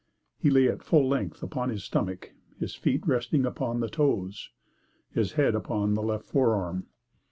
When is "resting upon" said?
3.05-3.81